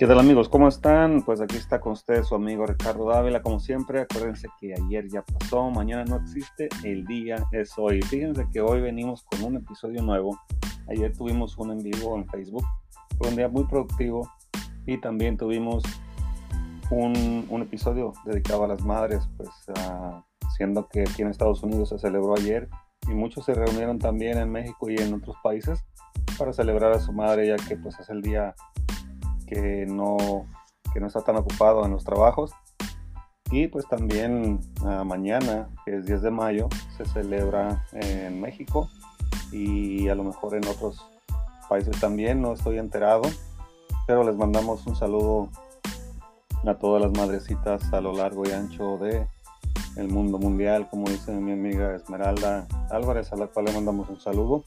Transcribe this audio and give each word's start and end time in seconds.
¿Qué 0.00 0.06
tal 0.06 0.18
amigos? 0.18 0.48
¿Cómo 0.48 0.66
están? 0.66 1.20
Pues 1.20 1.42
aquí 1.42 1.58
está 1.58 1.78
con 1.78 1.92
ustedes 1.92 2.26
su 2.26 2.34
amigo 2.34 2.64
Ricardo 2.64 3.10
Dávila, 3.10 3.42
como 3.42 3.60
siempre. 3.60 4.00
Acuérdense 4.00 4.48
que 4.58 4.72
ayer 4.72 5.06
ya 5.10 5.20
pasó, 5.20 5.70
mañana 5.70 6.06
no 6.06 6.16
existe, 6.16 6.70
el 6.84 7.04
día 7.04 7.46
es 7.52 7.74
hoy. 7.76 8.00
Fíjense 8.00 8.46
que 8.50 8.62
hoy 8.62 8.80
venimos 8.80 9.24
con 9.24 9.44
un 9.44 9.56
episodio 9.58 10.02
nuevo. 10.02 10.40
Ayer 10.88 11.14
tuvimos 11.14 11.58
un 11.58 11.72
en 11.72 11.82
vivo 11.82 12.16
en 12.16 12.26
Facebook, 12.28 12.64
fue 13.18 13.28
un 13.28 13.36
día 13.36 13.50
muy 13.50 13.64
productivo 13.64 14.26
y 14.86 14.98
también 15.02 15.36
tuvimos 15.36 15.82
un, 16.90 17.46
un 17.50 17.60
episodio 17.60 18.14
dedicado 18.24 18.64
a 18.64 18.68
las 18.68 18.82
madres, 18.82 19.28
pues 19.36 19.50
siendo 20.56 20.88
que 20.88 21.02
aquí 21.02 21.20
en 21.20 21.28
Estados 21.28 21.62
Unidos 21.62 21.90
se 21.90 21.98
celebró 21.98 22.34
ayer 22.38 22.70
y 23.06 23.10
muchos 23.10 23.44
se 23.44 23.52
reunieron 23.52 23.98
también 23.98 24.38
en 24.38 24.50
México 24.50 24.88
y 24.88 24.96
en 24.96 25.12
otros 25.12 25.36
países 25.42 25.84
para 26.38 26.54
celebrar 26.54 26.92
a 26.92 27.00
su 27.00 27.12
madre 27.12 27.48
ya 27.48 27.56
que 27.56 27.76
pues 27.76 28.00
es 28.00 28.08
el 28.08 28.22
día 28.22 28.54
que 29.50 29.84
no, 29.86 30.46
que 30.94 31.00
no 31.00 31.08
está 31.08 31.22
tan 31.22 31.36
ocupado 31.36 31.84
en 31.84 31.90
los 31.90 32.04
trabajos. 32.04 32.52
Y 33.50 33.66
pues 33.66 33.86
también 33.88 34.60
ah, 34.84 35.02
mañana, 35.04 35.68
que 35.84 35.96
es 35.96 36.06
10 36.06 36.22
de 36.22 36.30
mayo, 36.30 36.68
se 36.96 37.04
celebra 37.04 37.84
en 37.92 38.40
México 38.40 38.88
y 39.50 40.08
a 40.08 40.14
lo 40.14 40.22
mejor 40.22 40.54
en 40.54 40.64
otros 40.68 41.04
países 41.68 41.98
también, 42.00 42.40
no 42.40 42.52
estoy 42.52 42.78
enterado, 42.78 43.22
pero 44.06 44.22
les 44.22 44.36
mandamos 44.36 44.86
un 44.86 44.94
saludo 44.94 45.48
a 46.64 46.74
todas 46.74 47.02
las 47.02 47.12
madrecitas 47.12 47.92
a 47.92 48.00
lo 48.00 48.12
largo 48.12 48.46
y 48.46 48.52
ancho 48.52 48.98
de 48.98 49.26
el 49.96 50.08
mundo 50.08 50.38
mundial, 50.38 50.88
como 50.88 51.08
dice 51.08 51.32
mi 51.32 51.52
amiga 51.52 51.94
Esmeralda 51.94 52.66
Álvarez, 52.90 53.32
a 53.32 53.36
la 53.36 53.48
cual 53.48 53.66
le 53.66 53.72
mandamos 53.72 54.08
un 54.08 54.20
saludo. 54.20 54.64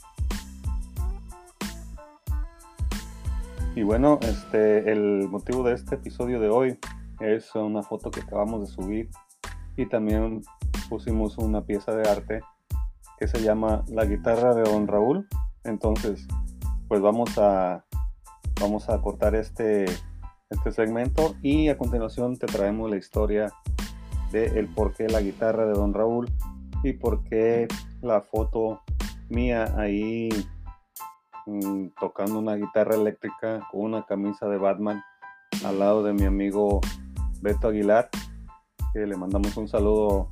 Y 3.75 3.81
bueno, 3.81 4.19
este, 4.21 4.91
el 4.91 5.27
motivo 5.29 5.63
de 5.63 5.73
este 5.73 5.95
episodio 5.95 6.39
de 6.39 6.47
hoy 6.47 6.77
es 7.19 7.55
una 7.55 7.81
foto 7.81 8.11
que 8.11 8.21
acabamos 8.21 8.61
de 8.61 8.67
subir 8.67 9.09
y 9.75 9.87
también 9.87 10.43
pusimos 10.89 11.39
una 11.39 11.65
pieza 11.65 11.95
de 11.95 12.07
arte 12.07 12.41
que 13.17 13.27
se 13.27 13.41
llama 13.41 13.83
La 13.87 14.05
guitarra 14.05 14.53
de 14.53 14.61
Don 14.61 14.87
Raúl. 14.87 15.27
Entonces, 15.63 16.27
pues 16.87 17.01
vamos 17.01 17.35
a, 17.39 17.83
vamos 18.61 18.89
a 18.89 19.01
cortar 19.01 19.33
este, 19.33 19.85
este 20.51 20.71
segmento 20.71 21.35
y 21.41 21.69
a 21.69 21.77
continuación 21.77 22.37
te 22.37 22.45
traemos 22.45 22.91
la 22.91 22.97
historia 22.97 23.51
de 24.31 24.45
el 24.59 24.67
por 24.67 24.93
qué 24.93 25.07
la 25.07 25.21
guitarra 25.21 25.65
de 25.65 25.73
Don 25.73 25.95
Raúl 25.95 26.31
y 26.83 26.93
por 26.93 27.23
qué 27.23 27.67
la 28.03 28.21
foto 28.21 28.81
mía 29.29 29.73
ahí 29.77 30.29
Mm, 31.45 31.87
tocando 31.99 32.39
una 32.39 32.55
guitarra 32.55 32.95
eléctrica 32.95 33.67
con 33.69 33.81
una 33.81 34.05
camisa 34.05 34.47
de 34.47 34.57
Batman 34.57 35.03
al 35.65 35.77
lado 35.77 36.01
de 36.01 36.13
mi 36.13 36.23
amigo 36.23 36.79
Beto 37.41 37.67
Aguilar, 37.67 38.09
que 38.93 39.05
le 39.05 39.17
mandamos 39.17 39.57
un 39.57 39.67
saludo 39.67 40.29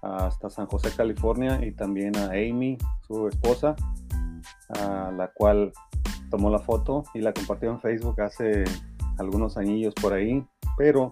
hasta 0.00 0.48
San 0.48 0.66
José, 0.66 0.90
California, 0.96 1.64
y 1.64 1.72
también 1.72 2.16
a 2.16 2.26
Amy, 2.26 2.78
su 3.06 3.26
esposa, 3.26 3.74
a 4.68 5.10
la 5.10 5.28
cual 5.34 5.72
tomó 6.30 6.50
la 6.50 6.60
foto 6.60 7.04
y 7.14 7.20
la 7.20 7.32
compartió 7.32 7.70
en 7.70 7.80
Facebook 7.80 8.20
hace 8.20 8.64
algunos 9.18 9.56
añillos 9.56 9.94
por 9.94 10.12
ahí, 10.12 10.46
pero 10.76 11.10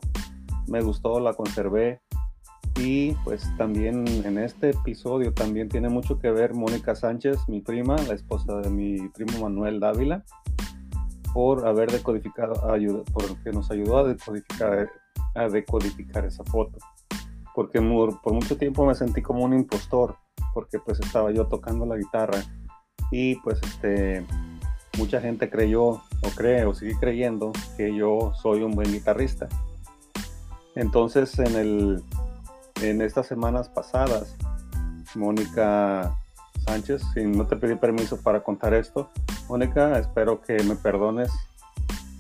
me 0.69 0.83
gustó, 0.83 1.19
la 1.19 1.35
conservé 1.35 2.01
y 2.81 3.13
pues 3.25 3.47
también 3.59 4.07
en 4.25 4.39
este 4.39 4.71
episodio 4.71 5.35
también 5.35 5.69
tiene 5.69 5.91
mucho 5.91 6.19
que 6.19 6.31
ver 6.31 6.55
Mónica 6.55 6.95
Sánchez, 6.95 7.39
mi 7.47 7.61
prima, 7.61 7.97
la 8.09 8.15
esposa 8.15 8.57
de 8.57 8.71
mi 8.71 9.09
primo 9.11 9.43
Manuel 9.43 9.81
Dávila, 9.81 10.25
por 11.35 11.67
haber 11.67 11.93
decodificado, 11.93 12.55
porque 13.13 13.53
nos 13.53 13.71
ayudó 13.71 13.99
a 13.99 14.05
decodificar, 14.09 14.91
a 15.35 15.49
decodificar 15.49 16.25
esa 16.25 16.43
foto. 16.45 16.79
Porque 17.55 17.81
por 17.81 18.33
mucho 18.33 18.57
tiempo 18.57 18.87
me 18.87 18.95
sentí 18.95 19.21
como 19.21 19.45
un 19.45 19.53
impostor, 19.53 20.17
porque 20.55 20.79
pues 20.79 21.01
estaba 21.01 21.31
yo 21.33 21.47
tocando 21.47 21.85
la 21.85 21.99
guitarra 21.99 22.43
y 23.11 23.35
pues 23.37 23.61
este 23.63 24.25
mucha 24.99 25.21
gente 25.21 25.51
creyó 25.51 25.83
o 25.83 26.31
cree 26.35 26.65
o 26.65 26.75
sigue 26.75 26.97
creyendo 26.99 27.53
que 27.77 27.95
yo 27.95 28.33
soy 28.41 28.63
un 28.63 28.73
buen 28.73 28.91
guitarrista. 28.91 29.49
Entonces 30.75 31.39
en 31.39 31.57
el 31.57 32.03
en 32.83 33.03
estas 33.03 33.27
semanas 33.27 33.69
pasadas, 33.69 34.37
Mónica 35.15 36.17
Sánchez, 36.67 37.03
si 37.15 37.25
no 37.25 37.47
te 37.47 37.57
pedí 37.57 37.75
permiso 37.75 38.21
para 38.23 38.43
contar 38.43 38.75
esto, 38.75 39.11
Mónica, 39.49 39.99
espero 39.99 40.41
que 40.41 40.63
me 40.63 40.77
perdones 40.77 41.31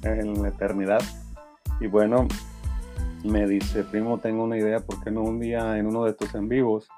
en 0.02 0.42
la 0.42 0.48
eternidad. 0.48 1.00
Y 1.80 1.86
bueno, 1.86 2.26
me 3.24 3.46
dice, 3.46 3.84
primo, 3.84 4.18
tengo 4.18 4.44
una 4.44 4.58
idea, 4.58 4.80
¿por 4.80 5.02
qué 5.02 5.10
no 5.10 5.22
un 5.22 5.40
día 5.40 5.78
en 5.78 5.86
uno 5.86 6.04
de 6.04 6.14
tus 6.14 6.34
en 6.34 6.48
vivos 6.48 6.88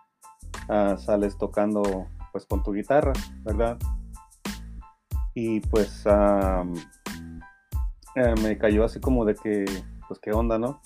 ah, 0.68 0.96
sales 0.98 1.36
tocando 1.38 2.06
pues 2.32 2.46
con 2.46 2.62
tu 2.62 2.72
guitarra, 2.72 3.12
¿verdad? 3.44 3.78
Y 5.34 5.60
pues 5.60 6.04
eh, 6.06 6.64
me 8.42 8.58
cayó 8.58 8.84
así 8.84 9.00
como 9.00 9.24
de 9.24 9.34
que, 9.34 9.64
pues 10.08 10.20
qué 10.20 10.32
onda, 10.32 10.58
¿no? 10.58 10.80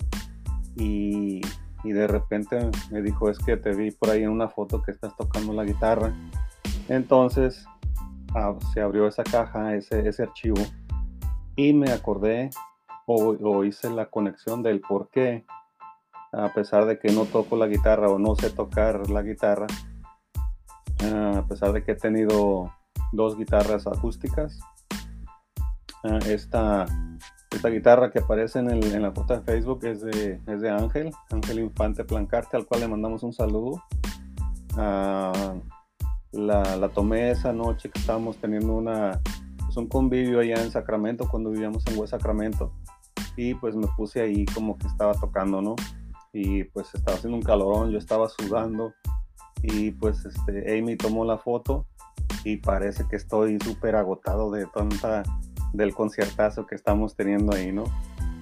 Y 0.75 1.41
y 1.87 1.93
de 1.93 2.05
repente 2.05 2.69
me 2.91 3.01
dijo, 3.01 3.29
es 3.29 3.39
que 3.39 3.55
te 3.55 3.73
vi 3.73 3.91
por 3.91 4.09
ahí 4.09 4.23
en 4.23 4.29
una 4.29 4.49
foto 4.49 4.81
que 4.81 4.91
estás 4.91 5.15
tocando 5.15 5.53
la 5.53 5.63
guitarra. 5.63 6.13
Entonces 6.89 7.65
se 8.73 8.81
abrió 8.81 9.07
esa 9.07 9.23
caja, 9.23 9.73
ese, 9.75 10.07
ese 10.07 10.23
archivo, 10.23 10.61
y 11.55 11.71
me 11.73 11.91
acordé 11.91 12.49
o, 13.05 13.63
hice 13.63 13.89
la 13.89 14.07
conexión 14.07 14.61
del 14.63 14.81
por 14.81 15.09
qué, 15.09 15.45
a 16.33 16.53
pesar 16.53 16.85
de 16.85 16.99
que 16.99 17.09
no 17.11 17.23
toco 17.23 17.55
la 17.55 17.67
guitarra 17.67 18.09
o 18.09 18.19
no 18.19 18.35
sé 18.35 18.49
tocar 18.49 19.09
la 19.09 19.21
guitarra, 19.21 19.67
ah, 21.03 21.37
a 21.37 21.47
pesar 21.47 21.71
de 21.71 21.83
que 21.83 21.93
he 21.93 21.95
tenido 21.95 22.69
dos 23.13 23.37
guitarras 23.37 23.87
acústicas, 23.87 24.59
ah, 26.03 26.19
esta 26.27 26.85
esta 27.51 27.69
guitarra 27.69 28.11
que 28.11 28.19
aparece 28.19 28.59
en, 28.59 29.01
la 29.01 29.11
foto 29.11 29.35
de 29.35 29.41
Facebook 29.41 29.85
es 29.85 30.01
de, 30.01 30.69
Ángel, 30.69 31.11
Ángel 31.31 31.59
Infante 31.59 32.03
Plancarte, 32.03 32.57
al 32.57 32.65
cual 32.65 32.81
le 32.81 32.87
mandamos 32.87 33.23
un 33.23 33.33
saludo. 33.33 33.83
Ah, 34.75 35.55
la, 36.31 36.75
la, 36.75 36.89
tomé 36.89 37.31
esa 37.31 37.53
noche 37.53 37.89
que 37.89 37.99
estábamos 37.99 38.37
teniendo 38.37 38.73
una, 38.73 39.21
pues 39.63 39.77
un 39.77 39.87
convivio 39.87 40.39
allá 40.39 40.61
en 40.61 40.71
Sacramento, 40.71 41.27
cuando 41.29 41.49
vivíamos 41.49 41.83
en 41.87 41.97
West 41.97 42.11
Sacramento. 42.11 42.73
Y 43.35 43.53
pues 43.55 43.75
me 43.75 43.87
puse 43.95 44.21
ahí 44.21 44.45
como 44.45 44.77
que 44.77 44.87
estaba 44.87 45.13
tocando, 45.13 45.61
¿no? 45.61 45.75
Y 46.33 46.65
pues 46.65 46.93
estaba 46.93 47.17
haciendo 47.17 47.37
un 47.37 47.43
calorón, 47.43 47.91
yo 47.91 47.97
estaba 47.97 48.27
sudando. 48.29 48.93
Y 49.63 49.91
pues 49.91 50.25
este, 50.25 50.77
Amy 50.77 50.97
tomó 50.97 51.25
la 51.25 51.37
foto 51.37 51.85
y 52.43 52.57
parece 52.57 53.05
que 53.09 53.15
estoy 53.15 53.57
súper 53.59 53.95
agotado 53.95 54.51
de 54.51 54.65
tanta 54.67 55.23
del 55.73 55.93
conciertazo 55.93 56.65
que 56.65 56.75
estamos 56.75 57.15
teniendo 57.15 57.55
ahí, 57.55 57.71
¿no? 57.71 57.85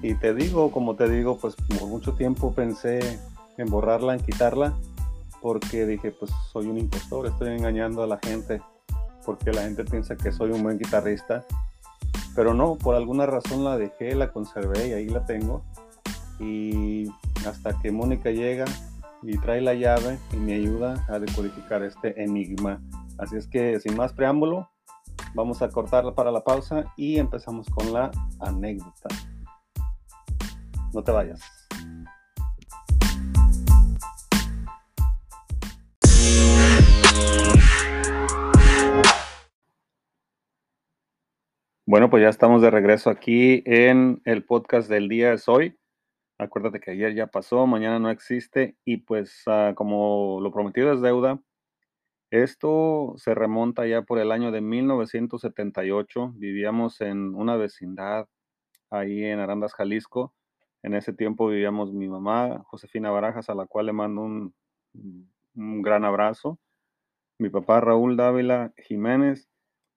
Y 0.02 0.16
te 0.16 0.34
digo, 0.34 0.72
como 0.72 0.96
te 0.96 1.10
digo, 1.10 1.38
pues 1.38 1.56
por 1.56 1.88
mucho 1.88 2.14
tiempo 2.14 2.54
pensé 2.54 3.20
en 3.58 3.70
borrarla, 3.70 4.14
en 4.14 4.20
quitarla, 4.20 4.74
porque 5.42 5.86
dije, 5.86 6.12
pues 6.12 6.32
soy 6.52 6.68
un 6.68 6.78
impostor, 6.78 7.28
estoy 7.28 7.56
engañando 7.56 8.04
a 8.04 8.08
la 8.08 8.20
gente, 8.20 8.62
porque 9.26 9.52
la 9.52 9.64
gente 9.64 9.84
piensa 9.84 10.16
que 10.16 10.32
soy 10.32 10.52
un 10.52 10.64
buen 10.64 10.78
guitarrista. 10.78 11.46
Pero 12.36 12.54
no, 12.54 12.76
por 12.76 12.96
alguna 12.96 13.26
razón 13.26 13.64
la 13.64 13.78
dejé, 13.78 14.14
la 14.14 14.32
conservé 14.32 14.90
y 14.90 14.94
ahí 14.94 15.08
la 15.08 15.26
tengo. 15.26 15.64
Y 16.40 17.10
hasta 17.48 17.80
que 17.80 17.92
Mónica 17.92 18.30
llega 18.30 18.66
y 19.24 19.38
trae 19.38 19.62
la 19.62 19.74
llave 19.74 20.20
y 20.34 20.38
me 20.38 20.54
ayuda 20.54 21.06
a 21.08 21.20
decodificar 21.20 21.84
este 21.84 22.22
enigma. 22.22 22.82
Así 23.18 23.38
es 23.38 23.48
que 23.48 23.80
sin 23.80 23.96
más 23.96 24.14
preámbulo, 24.14 24.70
Vamos 25.36 25.62
a 25.62 25.68
cortarla 25.68 26.16
para 26.16 26.32
la 26.32 26.46
pausa 26.46 26.94
y 26.96 27.20
empezamos 27.20 27.70
con 27.70 27.92
la 27.92 28.10
anécdota. 28.40 29.10
No 30.94 31.04
te 31.04 31.12
vayas. 31.12 31.42
Bueno, 41.86 42.10
pues 42.10 42.24
ya 42.24 42.30
estamos 42.30 42.62
de 42.62 42.72
regreso 42.72 43.10
aquí 43.10 43.62
en 43.66 44.22
el 44.24 44.46
podcast 44.46 44.90
del 44.90 45.10
día 45.10 45.32
de 45.32 45.42
hoy. 45.48 45.78
Acuérdate 46.38 46.80
que 46.80 46.92
ayer 46.92 47.14
ya 47.14 47.28
pasó, 47.28 47.68
mañana 47.68 48.00
no 48.00 48.10
existe 48.10 48.78
y 48.86 48.98
pues 48.98 49.44
ah, 49.48 49.74
como 49.76 50.40
lo 50.40 50.54
prometido 50.54 50.94
es 50.94 51.02
deuda, 51.02 51.42
esto 52.44 53.14
se 53.18 53.34
remonta 53.34 53.88
ya 53.88 54.02
por 54.02 54.20
el 54.20 54.32
año 54.32 54.52
de 54.52 54.62
1978. 54.62 56.34
Vivíamos 56.36 57.02
en 57.02 57.34
una 57.36 57.56
vecindad 57.56 58.28
ahí 58.90 59.24
en 59.24 59.40
Arandas, 59.40 59.74
Jalisco. 59.74 60.34
En 60.84 60.94
ese 60.94 61.14
tiempo 61.14 61.48
vivíamos 61.48 61.94
mi 61.94 62.08
mamá, 62.08 62.64
Josefina 62.68 63.10
Barajas, 63.10 63.50
a 63.50 63.56
la 63.56 63.66
cual 63.66 63.88
le 63.88 63.94
mando 63.94 64.22
un, 64.22 64.54
gran 65.54 66.06
abrazo. 66.06 66.60
Mi 67.40 67.50
papá 67.50 67.82
Raúl 67.82 68.18
Dávila 68.18 68.74
Jiménez 68.78 69.50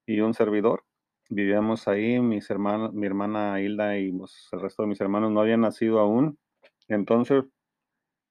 y 0.06 0.20
un 0.20 0.34
servidor. 0.34 0.84
vivíamos 1.31 1.88
ahí, 1.88 2.20
mis 2.20 2.49
hermanos, 2.50 2.94
mi 2.94 3.06
hermana 3.06 3.61
Hilda 3.61 3.99
y 3.99 4.12
pues, 4.12 4.49
el 4.52 4.61
resto 4.61 4.82
de 4.82 4.88
mis 4.88 5.00
hermanos 5.00 5.31
no 5.32 5.41
habían 5.41 5.61
nacido 5.62 5.99
aún. 6.00 6.38
Entonces, 6.88 7.44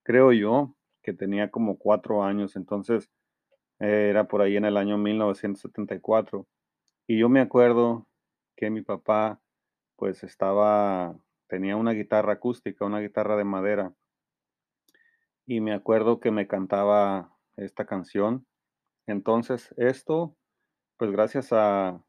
creo 0.03 0.31
yo 0.33 0.75
que 1.03 1.13
tenía 1.13 1.51
como 1.51 1.77
cuatro 1.77 2.23
años, 2.23 2.55
entonces 2.55 3.09
era 3.79 4.27
por 4.27 4.41
ahí 4.41 4.57
en 4.57 4.65
el 4.65 4.77
año 4.77 4.97
1974. 4.97 6.47
Y 7.07 7.19
yo 7.19 7.29
me 7.29 7.41
acuerdo 7.41 8.07
que 8.55 8.69
mi 8.69 8.81
papá 8.81 9.39
pues 9.95 10.23
estaba, 10.23 11.17
tenía 11.47 11.75
una 11.75 11.91
guitarra 11.91 12.33
acústica, 12.33 12.85
una 12.85 12.99
guitarra 12.99 13.35
de 13.35 13.43
madera. 13.43 13.93
Y 15.45 15.61
me 15.61 15.73
acuerdo 15.73 16.19
que 16.19 16.31
me 16.31 16.47
cantaba 16.47 17.33
esta 17.55 17.85
canción. 17.85 18.45
Entonces, 19.07 19.73
esto, 19.77 20.35
pues 20.97 21.11
gracias 21.11 21.49
a, 21.51 22.03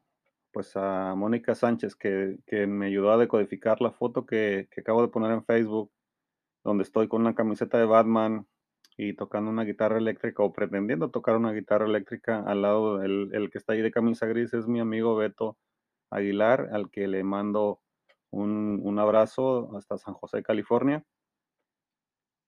pues 0.51 0.75
a 0.75 1.15
Mónica 1.15 1.55
Sánchez, 1.55 1.95
que, 1.95 2.37
que 2.45 2.67
me 2.67 2.87
ayudó 2.87 3.11
a 3.11 3.17
decodificar 3.17 3.81
la 3.81 3.91
foto 3.91 4.25
que, 4.25 4.67
que 4.71 4.81
acabo 4.81 5.01
de 5.01 5.07
poner 5.07 5.31
en 5.31 5.45
Facebook, 5.45 5.91
donde 6.63 6.83
estoy 6.83 7.07
con 7.07 7.21
una 7.21 7.35
camiseta 7.35 7.77
de 7.77 7.85
Batman 7.85 8.45
y 9.01 9.13
tocando 9.13 9.49
una 9.49 9.63
guitarra 9.63 9.97
eléctrica 9.97 10.43
o 10.43 10.51
pretendiendo 10.51 11.09
tocar 11.09 11.37
una 11.37 11.53
guitarra 11.53 11.85
eléctrica 11.85 12.43
al 12.45 12.63
lado 12.63 12.97
del 12.97 13.29
el 13.33 13.49
que 13.49 13.57
está 13.57 13.71
ahí 13.71 13.81
de 13.81 13.91
camisa 13.91 14.25
gris 14.25 14.53
es 14.53 14.67
mi 14.67 14.81
amigo 14.81 15.15
Beto 15.15 15.57
Aguilar, 16.11 16.67
al 16.73 16.91
que 16.91 17.07
le 17.07 17.23
mando 17.23 17.79
un, 18.29 18.81
un 18.83 18.99
abrazo 18.99 19.73
hasta 19.77 19.97
San 19.97 20.15
José, 20.15 20.43
California. 20.43 21.05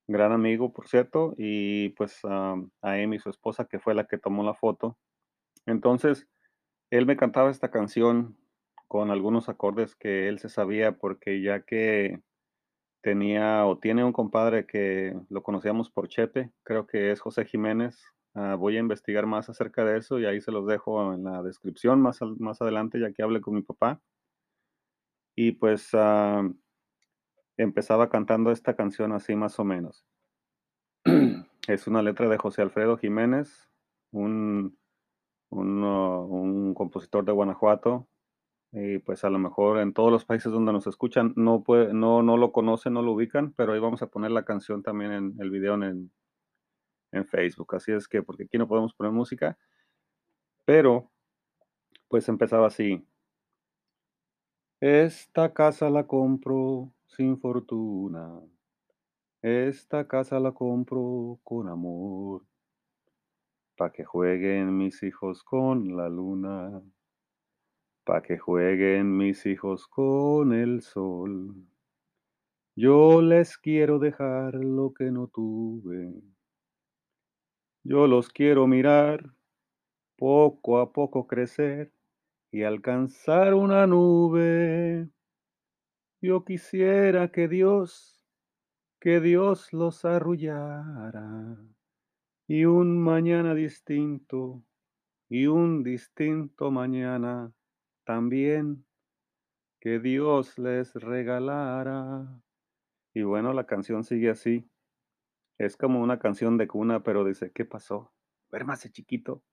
Gran 0.08 0.34
amigo, 0.34 0.74
por 0.74 0.90
cierto, 0.90 1.36
y 1.38 1.90
pues 1.92 2.20
a 2.26 2.58
Amy, 2.82 3.18
su 3.20 3.30
esposa, 3.30 3.64
que 3.64 3.80
fue 3.80 3.96
la 3.96 4.06
que 4.06 4.18
tomó 4.18 4.44
la 4.44 4.54
foto. 4.54 4.98
Entonces, 5.66 6.28
él 6.90 7.06
me 7.06 7.16
cantaba 7.16 7.50
esta 7.50 7.72
canción 7.72 8.38
con 8.90 9.10
algunos 9.10 9.48
acordes 9.48 9.96
que 9.96 10.28
él 10.28 10.40
se 10.40 10.50
sabía, 10.50 10.98
porque 10.98 11.42
ya 11.42 11.62
que 11.62 12.20
tenía 13.02 13.66
o 13.66 13.78
tiene 13.78 14.04
un 14.04 14.14
compadre 14.14 14.66
que 14.66 15.16
lo 15.30 15.44
conocíamos 15.44 15.90
por 15.90 16.08
Chepe, 16.08 16.52
creo 16.64 16.88
que 16.88 17.12
es 17.12 17.20
José 17.20 17.46
Jiménez. 17.46 18.02
Ah, 18.34 18.56
voy 18.56 18.78
a 18.78 18.80
investigar 18.80 19.26
más 19.26 19.50
acerca 19.50 19.84
de 19.84 19.98
eso 19.98 20.20
y 20.20 20.26
ahí 20.26 20.40
se 20.40 20.52
los 20.52 20.66
dejo 20.66 21.14
en 21.14 21.26
la 21.26 21.44
descripción 21.44 22.02
más, 22.02 22.22
más 22.40 22.62
adelante, 22.62 23.00
ya 23.00 23.12
que 23.12 23.24
hable 23.24 23.42
con 23.42 23.56
mi 23.56 23.62
papá. 23.62 24.02
Y 25.36 25.54
pues 25.54 25.90
ah, 25.94 26.48
empezaba 27.58 28.10
cantando 28.10 28.52
esta 28.52 28.76
canción 28.76 29.12
así 29.14 29.36
más 29.36 29.60
o 29.60 29.64
menos. 29.64 30.06
es 31.68 31.88
una 31.88 32.02
letra 32.02 32.28
de 32.30 32.38
José 32.38 32.62
Alfredo 32.62 32.98
Jiménez, 32.98 33.70
un, 34.12 34.78
un, 35.50 35.84
un, 35.84 36.74
compositor 36.74 37.26
de 37.26 37.32
Guanajuato. 37.32 38.08
Y 38.74 39.00
pues 39.00 39.24
a 39.26 39.30
lo 39.30 39.38
mejor 39.38 39.80
en 39.80 39.94
todos 39.94 40.12
los 40.12 40.24
países 40.24 40.52
donde 40.52 40.72
nos 40.72 40.88
escuchan 40.88 41.34
no, 41.36 41.62
puede, 41.64 41.94
no, 41.94 42.24
no 42.24 42.38
lo 42.38 42.54
conocen, 42.54 42.94
no 42.94 43.02
lo 43.02 43.12
ubican, 43.12 43.54
pero 43.54 43.74
ahí 43.74 43.80
vamos 43.80 44.02
a 44.02 44.08
poner 44.08 44.32
la 44.32 44.46
canción 44.46 44.82
también 44.82 45.12
en 45.12 45.36
el 45.40 45.52
video 45.52 45.74
en, 45.76 46.12
en 47.12 47.26
Facebook. 47.26 47.76
Así 47.76 47.92
es 47.92 48.08
que, 48.08 48.24
porque 48.24 48.44
aquí 48.44 48.58
no 48.58 48.68
podemos 48.68 48.94
poner 48.94 49.12
música, 49.12 49.58
pero 50.66 51.12
pues 52.08 52.28
empezaba 52.30 52.68
así. 52.68 53.06
Esta 54.80 55.54
casa 55.54 55.90
la 55.90 56.08
compro 56.08 56.94
sin 57.06 57.38
fortuna. 57.38 58.42
Esta 59.42 60.08
casa 60.08 60.40
la 60.40 60.54
compro 60.54 61.40
con 61.44 61.68
amor. 61.68 62.44
Pa' 63.76 63.92
que 63.92 64.06
jueguen 64.06 64.78
mis 64.78 65.04
hijos 65.04 65.44
con 65.44 65.96
la 65.96 66.10
luna. 66.10 66.82
Pa' 68.04 68.22
que 68.22 68.38
jueguen 68.38 69.16
mis 69.16 69.46
hijos 69.46 69.88
con 69.88 70.54
el 70.54 70.82
sol. 70.82 71.56
Yo 72.76 73.22
les 73.22 73.58
quiero 73.58 74.00
dejar 74.00 74.56
lo 74.56 74.94
que 74.94 75.12
no 75.12 75.28
tuve. 75.28 76.14
Yo 77.84 78.08
los 78.08 78.30
quiero 78.30 78.66
mirar 78.66 79.36
poco 80.18 80.80
a 80.80 80.92
poco 80.94 81.28
crecer 81.28 81.92
y 82.52 82.64
alcanzar 82.64 83.54
una 83.54 83.86
nube. 83.88 85.10
Yo 86.22 86.44
quisiera 86.44 87.32
que 87.32 87.48
Dios, 87.48 88.24
que 89.00 89.20
Dios 89.20 89.74
los 89.74 90.06
arrullara 90.06 91.58
y 92.48 92.66
un 92.66 93.02
mañana 93.02 93.56
distinto 93.56 94.64
y 95.30 95.48
un 95.48 95.84
distinto 95.84 96.70
mañana 96.70 97.54
también 98.12 98.86
que 99.80 100.00
Dios 100.00 100.60
les 100.60 100.94
regalara. 100.96 102.28
Y 103.14 103.24
bueno, 103.24 103.54
la 103.54 103.66
canción 103.66 104.04
sigue 104.04 104.30
así. 104.30 104.70
Es 105.58 105.78
como 105.78 106.02
una 106.02 106.20
canción 106.20 106.58
de 106.58 106.68
cuna, 106.68 107.04
pero 107.04 107.24
dice, 107.24 107.54
¿qué 107.54 107.64
pasó? 107.64 108.12
Duérmase, 108.50 108.92
chiquito. 108.92 109.46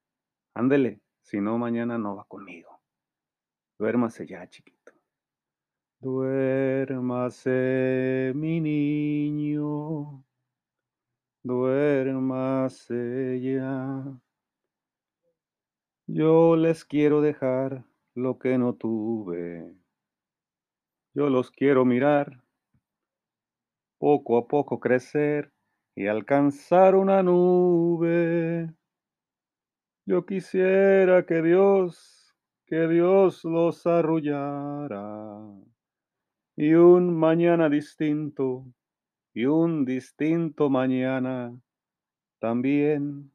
Ándele, 0.55 1.01
si 1.23 1.41
no, 1.41 1.57
mañana 1.57 1.99
no 1.99 2.17
va 2.17 2.25
conmigo. 2.25 2.81
Duérmase 3.79 4.27
ya, 4.27 4.45
chiquito. 4.49 4.93
Duérmase, 6.01 7.53
mi 8.35 8.61
niño. 8.61 10.25
Duérmase 11.45 13.41
ya. 13.41 14.21
Yo 16.09 16.57
les 16.57 16.85
quiero 16.85 17.21
dejar 17.21 17.88
lo 18.19 18.39
que 18.39 18.59
no 18.59 18.75
tuve. 18.75 19.75
Yo 21.15 21.31
los 21.31 21.51
quiero 21.51 21.85
mirar, 21.85 22.43
poco 23.99 24.39
a 24.39 24.47
poco 24.47 24.81
crecer 24.81 25.53
y 25.95 26.07
alcanzar 26.07 26.95
una 26.97 27.23
nube. 27.23 28.73
Yo 30.05 30.27
quisiera 30.27 31.25
que 31.27 31.43
Dios, 31.43 32.35
que 32.67 32.89
Dios 32.89 33.45
los 33.45 33.87
arrullara 33.87 35.39
y 36.57 36.75
un 36.75 37.17
mañana 37.17 37.69
distinto 37.69 38.67
y 39.33 39.45
un 39.47 39.85
distinto 39.85 40.71
mañana 40.71 41.57
también 42.41 43.31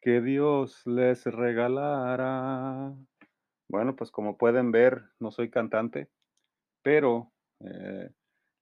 que 0.00 0.20
Dios 0.20 0.86
les 0.86 1.24
regalara. 1.24 2.94
Bueno, 3.68 3.96
pues 3.96 4.10
como 4.10 4.38
pueden 4.38 4.72
ver, 4.72 5.10
no 5.18 5.30
soy 5.30 5.50
cantante, 5.50 6.08
pero 6.82 7.32
eh, 7.60 8.10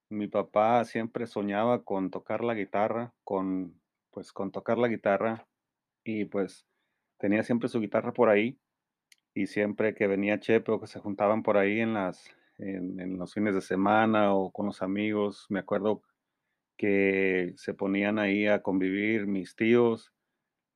mi 0.09 0.27
papá 0.27 0.85
siempre 0.85 1.27
soñaba 1.27 1.83
con 1.83 2.11
tocar 2.11 2.43
la 2.43 2.55
guitarra, 2.55 3.13
con 3.23 3.81
pues 4.11 4.33
con 4.33 4.51
tocar 4.51 4.77
la 4.79 4.87
guitarra 4.87 5.47
y 6.03 6.25
pues 6.25 6.67
tenía 7.19 7.43
siempre 7.43 7.69
su 7.69 7.79
guitarra 7.81 8.13
por 8.13 8.29
ahí 8.29 8.59
y 9.35 9.47
siempre 9.47 9.95
que 9.95 10.07
venía 10.07 10.39
Chepe 10.39 10.71
o 10.71 10.81
que 10.81 10.87
se 10.87 10.99
juntaban 10.99 11.43
por 11.43 11.57
ahí 11.57 11.79
en 11.81 11.93
las 11.93 12.29
en, 12.57 12.99
en 12.99 13.17
los 13.19 13.33
fines 13.33 13.55
de 13.55 13.61
semana 13.61 14.33
o 14.35 14.51
con 14.51 14.67
los 14.67 14.81
amigos, 14.81 15.47
me 15.49 15.59
acuerdo 15.59 16.03
que 16.77 17.53
se 17.57 17.73
ponían 17.73 18.19
ahí 18.19 18.47
a 18.47 18.61
convivir 18.61 19.27
mis 19.27 19.55
tíos, 19.55 20.13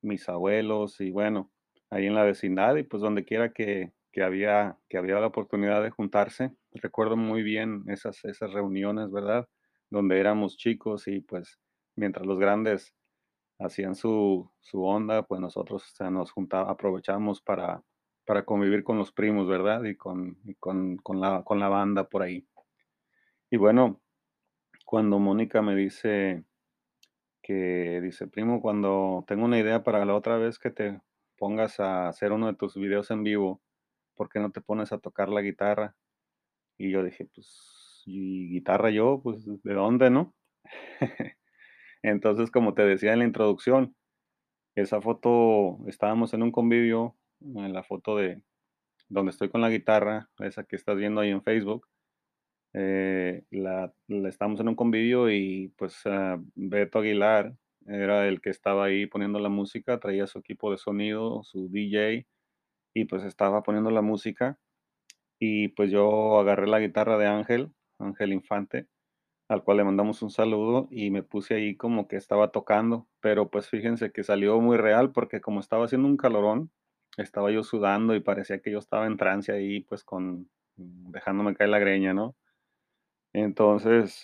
mis 0.02 0.28
abuelos 0.28 1.00
y 1.00 1.10
bueno, 1.10 1.52
ahí 1.90 2.06
en 2.06 2.14
la 2.14 2.24
vecindad 2.24 2.76
y 2.76 2.84
pues 2.84 3.02
donde 3.02 3.24
quiera 3.24 3.52
que, 3.52 3.92
que 4.12 4.22
había, 4.22 4.78
que 4.88 4.98
había 4.98 5.18
la 5.18 5.26
oportunidad 5.26 5.82
de 5.82 5.90
juntarse. 5.90 6.54
Recuerdo 6.72 7.16
muy 7.16 7.42
bien 7.42 7.84
esas, 7.88 8.24
esas 8.24 8.52
reuniones, 8.52 9.10
¿verdad? 9.10 9.48
Donde 9.90 10.20
éramos 10.20 10.56
chicos 10.56 11.08
y 11.08 11.20
pues 11.20 11.58
mientras 11.96 12.26
los 12.26 12.38
grandes 12.38 12.94
hacían 13.58 13.94
su, 13.94 14.50
su 14.60 14.84
onda, 14.84 15.22
pues 15.22 15.40
nosotros 15.40 15.94
nos 16.10 16.30
juntábamos, 16.30 16.72
aprovechábamos 16.72 17.40
para, 17.40 17.82
para 18.26 18.44
convivir 18.44 18.84
con 18.84 18.98
los 18.98 19.12
primos, 19.12 19.48
¿verdad? 19.48 19.82
Y, 19.84 19.96
con, 19.96 20.36
con, 20.58 20.96
con, 20.98 21.20
la, 21.20 21.42
con 21.42 21.58
la 21.58 21.68
banda 21.68 22.08
por 22.08 22.22
ahí. 22.22 22.46
Y 23.50 23.56
bueno, 23.56 24.00
cuando 24.84 25.18
Mónica 25.18 25.62
me 25.62 25.74
dice 25.74 26.44
que 27.42 28.00
dice, 28.02 28.26
primo, 28.26 28.60
cuando 28.60 29.24
tengo 29.26 29.44
una 29.44 29.58
idea 29.58 29.82
para 29.82 30.04
la 30.04 30.14
otra 30.14 30.36
vez 30.36 30.58
que 30.58 30.70
te 30.70 31.00
pongas 31.36 31.80
a 31.80 32.08
hacer 32.08 32.32
uno 32.32 32.46
de 32.46 32.54
tus 32.54 32.76
videos 32.76 33.10
en 33.10 33.24
vivo, 33.24 33.60
¿por 34.14 34.28
qué 34.28 34.40
no 34.40 34.50
te 34.52 34.60
pones 34.60 34.92
a 34.92 34.98
tocar 34.98 35.28
la 35.28 35.42
guitarra? 35.42 35.96
Y 36.78 36.90
yo 36.90 37.04
dije, 37.04 37.26
pues, 37.34 38.02
¿y 38.06 38.48
guitarra 38.50 38.90
yo? 38.90 39.20
Pues, 39.22 39.44
¿de 39.46 39.74
dónde, 39.74 40.10
no? 40.10 40.34
Entonces, 42.02 42.50
como 42.50 42.74
te 42.74 42.82
decía 42.82 43.12
en 43.12 43.20
la 43.20 43.24
introducción, 43.26 43.96
esa 44.74 45.00
foto, 45.00 45.78
estábamos 45.88 46.34
en 46.34 46.42
un 46.42 46.52
convivio, 46.52 47.16
en 47.40 47.72
la 47.72 47.82
foto 47.82 48.16
de 48.16 48.42
donde 49.08 49.30
estoy 49.30 49.50
con 49.50 49.60
la 49.60 49.70
guitarra, 49.70 50.30
esa 50.38 50.64
que 50.64 50.76
estás 50.76 50.96
viendo 50.96 51.20
ahí 51.20 51.30
en 51.30 51.42
Facebook, 51.42 51.88
eh, 52.74 53.44
la, 53.50 53.92
estamos 54.08 54.60
en 54.60 54.68
un 54.68 54.74
convivio 54.74 55.30
y 55.30 55.68
pues 55.76 56.06
uh, 56.06 56.42
Beto 56.54 57.00
Aguilar 57.00 57.54
era 57.86 58.26
el 58.28 58.40
que 58.40 58.50
estaba 58.50 58.86
ahí 58.86 59.06
poniendo 59.06 59.38
la 59.38 59.50
música, 59.50 60.00
traía 60.00 60.26
su 60.26 60.38
equipo 60.38 60.70
de 60.70 60.78
sonido, 60.78 61.42
su 61.42 61.68
DJ, 61.68 62.26
y 62.94 63.04
pues 63.06 63.24
estaba 63.24 63.62
poniendo 63.62 63.90
la 63.90 64.02
música 64.02 64.58
y 65.38 65.68
pues 65.68 65.90
yo 65.90 66.38
agarré 66.38 66.66
la 66.66 66.80
guitarra 66.80 67.18
de 67.18 67.26
Ángel, 67.26 67.72
Ángel 67.98 68.32
Infante, 68.32 68.88
al 69.48 69.64
cual 69.64 69.78
le 69.78 69.84
mandamos 69.84 70.22
un 70.22 70.30
saludo 70.30 70.88
y 70.90 71.10
me 71.10 71.22
puse 71.22 71.54
ahí 71.54 71.76
como 71.76 72.08
que 72.08 72.16
estaba 72.16 72.52
tocando, 72.52 73.08
pero 73.20 73.50
pues 73.50 73.68
fíjense 73.68 74.12
que 74.12 74.24
salió 74.24 74.60
muy 74.60 74.76
real 74.76 75.12
porque 75.12 75.40
como 75.40 75.60
estaba 75.60 75.86
haciendo 75.86 76.08
un 76.08 76.16
calorón, 76.16 76.70
estaba 77.18 77.50
yo 77.50 77.62
sudando 77.62 78.14
y 78.14 78.20
parecía 78.20 78.60
que 78.60 78.70
yo 78.70 78.78
estaba 78.78 79.06
en 79.06 79.16
trance 79.16 79.52
ahí 79.52 79.80
pues 79.80 80.04
con 80.04 80.50
dejándome 80.76 81.54
caer 81.54 81.70
la 81.70 81.78
greña, 81.78 82.14
¿no? 82.14 82.36
Entonces, 83.34 84.22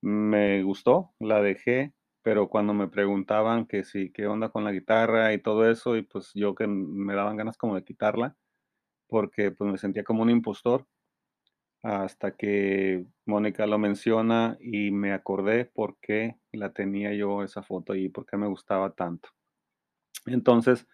me 0.00 0.62
gustó, 0.62 1.12
la 1.18 1.40
dejé, 1.42 1.92
pero 2.26 2.48
cuando 2.48 2.74
me 2.74 2.88
preguntaban 2.88 3.66
que 3.66 3.84
sí, 3.84 4.10
qué 4.10 4.26
onda 4.26 4.48
con 4.48 4.64
la 4.64 4.72
guitarra 4.72 5.32
y 5.32 5.38
todo 5.40 5.70
eso, 5.70 5.96
y 5.96 6.02
pues 6.02 6.32
yo 6.34 6.56
que 6.56 6.66
me 6.66 7.14
daban 7.14 7.36
ganas 7.36 7.56
como 7.56 7.76
de 7.76 7.84
quitarla, 7.84 8.36
porque 9.06 9.52
pues 9.52 9.70
me 9.70 9.78
sentía 9.78 10.02
como 10.02 10.24
un 10.24 10.30
impostor, 10.30 10.88
hasta 11.84 12.32
que 12.32 13.06
Mónica 13.26 13.68
lo 13.68 13.78
menciona 13.78 14.56
y 14.58 14.90
me 14.90 15.12
acordé 15.12 15.66
por 15.66 15.98
qué 16.00 16.34
la 16.50 16.72
tenía 16.72 17.14
yo 17.14 17.44
esa 17.44 17.62
foto 17.62 17.94
y 17.94 18.08
por 18.08 18.26
qué 18.26 18.36
me 18.36 18.48
gustaba 18.48 18.90
tanto. 18.90 19.28
Entonces, 20.26 20.88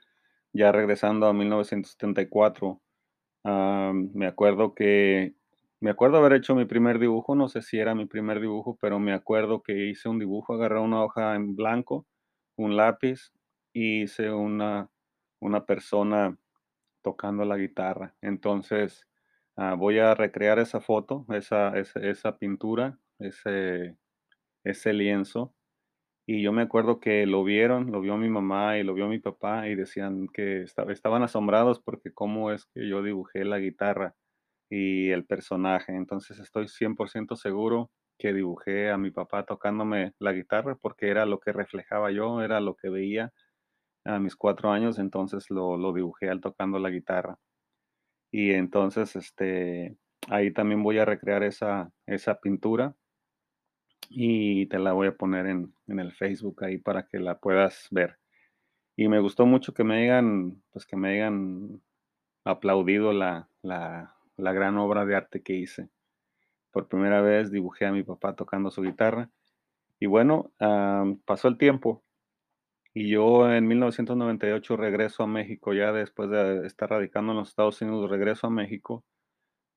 ya 0.53 0.71
regresando 0.71 1.29
a 1.29 1.33
1974, 1.33 2.83
me 3.43 4.27
acuerdo 4.27 4.75
que 4.75 5.35
me 5.83 5.91
acuerdo 5.91 6.19
haber 6.19 6.35
hecho 6.35 6.55
mi 6.55 6.65
primer 6.65 7.01
dibujo, 7.01 7.35
no 7.35 7.49
sé 7.49 7.61
si 7.61 7.77
era 7.77 7.93
mi 7.97 8.07
primer 8.07 8.41
dibujo, 8.41 8.79
pero 8.81 9.01
me 9.01 9.13
acuerdo 9.13 9.65
que 9.65 9.89
hice 9.89 10.09
un 10.09 10.21
dibujo, 10.21 10.55
agarré 10.55 10.79
una 10.79 11.03
hoja 11.03 11.35
en 11.35 11.57
blanco, 11.57 12.07
un 12.57 12.77
lápiz, 12.77 13.33
y 13.73 14.03
hice 14.03 14.31
una, 14.31 14.91
una 15.41 15.67
persona 15.67 16.39
tocando 17.03 17.45
la 17.45 17.57
guitarra. 17.57 18.15
Entonces, 18.23 19.09
ah, 19.57 19.75
voy 19.75 19.99
a 19.99 20.15
recrear 20.15 20.61
esa 20.61 20.81
foto, 20.81 21.27
esa, 21.31 21.73
esa, 21.77 22.39
pintura, 22.39 22.97
ese, 23.19 23.97
ese 24.63 24.93
lienzo. 24.93 25.53
Y 26.27 26.43
yo 26.43 26.53
me 26.53 26.63
acuerdo 26.63 27.01
que 27.01 27.27
lo 27.27 27.43
vieron, 27.43 27.91
lo 27.91 28.01
vio 28.01 28.17
mi 28.17 28.29
mamá 28.29 28.79
y 28.79 28.85
lo 28.85 28.95
vio 28.95 29.09
mi 29.09 29.19
papá 29.19 29.67
y 29.67 29.75
decían 29.75 30.29
que 30.29 30.63
estaban 30.63 31.25
asombrados 31.25 31.81
porque 31.81 32.13
cómo 32.13 32.53
es 32.53 32.67
que 32.67 32.89
yo 32.89 33.03
dibujé 33.03 33.45
la 33.45 33.59
guitarra 33.59 34.15
y 34.75 35.11
el 35.11 35.27
personaje. 35.27 35.95
Entonces 35.95 36.39
estoy 36.39 36.67
100% 36.67 37.37
seguro 37.37 37.91
que 38.19 38.33
dibujé 38.33 38.91
a 38.91 38.97
mi 38.97 39.11
papá 39.11 39.45
tocándome 39.45 40.15
la 40.19 40.33
guitarra 40.33 40.77
porque 40.81 41.09
era 41.11 41.27
lo 41.27 41.41
que 41.41 41.53
reflejaba 41.53 42.11
yo, 42.11 42.41
era 42.41 42.59
lo 42.61 42.75
que 42.75 42.89
veía 42.89 43.35
a 44.05 44.19
mis 44.19 44.35
cuatro 44.35 44.71
años, 44.73 44.99
entonces 44.99 45.51
lo, 45.51 45.77
lo 45.77 45.93
dibujé 45.93 46.31
al 46.31 46.41
tocando 46.41 46.79
la 46.79 46.89
guitarra. 46.89 47.39
Y 48.31 48.53
entonces, 48.53 49.15
este, 49.15 49.99
ahí 50.29 50.51
también 50.53 50.83
voy 50.83 50.99
a 50.99 51.05
recrear 51.05 51.43
esa, 51.43 51.93
esa 52.07 52.41
pintura 52.41 52.97
y 54.09 54.67
te 54.67 54.79
la 54.79 54.93
voy 54.93 55.09
a 55.09 55.17
poner 55.17 55.47
en, 55.49 55.75
en, 55.87 56.01
el 56.01 56.13
Facebook 56.13 56.65
ahí 56.65 56.79
para 56.79 57.07
que 57.07 57.19
la 57.19 57.39
puedas 57.39 57.89
ver. 57.91 58.19
Y 58.97 59.09
me 59.09 59.21
gustó 59.21 59.45
mucho 59.45 59.75
que 59.75 59.85
me 59.85 60.05
hayan, 60.05 60.63
pues 60.71 60.87
que 60.87 60.97
me 60.97 61.11
hayan 61.11 61.83
aplaudido 62.45 63.13
la, 63.13 63.49
la, 63.63 64.17
la 64.37 64.53
gran 64.53 64.79
obra 64.79 65.05
de 65.05 65.15
arte 65.17 65.43
que 65.43 65.55
hice. 65.55 65.89
Por 66.71 66.89
primera 66.89 67.21
vez 67.21 67.51
dibujé 67.51 67.87
a 67.87 67.93
mi 67.93 68.03
papá 68.03 68.35
tocando 68.35 68.71
su 68.71 68.83
guitarra. 68.83 69.31
Y 70.01 70.07
bueno, 70.07 70.53
pasó 71.25 71.49
el 71.49 71.59
tiempo 71.59 72.03
y 72.95 73.09
yo 73.09 73.51
en 73.51 73.67
1998 73.69 74.77
regreso 74.77 75.23
a 75.23 75.27
México, 75.27 75.73
ya 75.73 75.93
después 75.93 76.29
de 76.29 76.67
estar 76.67 76.91
radicando 76.91 77.33
en 77.33 77.39
los 77.39 77.49
Estados 77.49 77.81
Unidos, 77.81 78.11
regreso 78.11 78.47
a 78.47 78.51
México 78.51 79.05